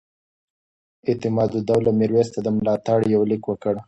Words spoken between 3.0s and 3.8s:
یو لیک ورکړ.